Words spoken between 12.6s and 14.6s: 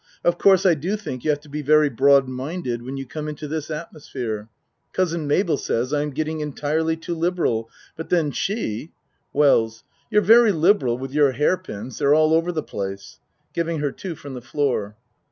place. (Giving her two from the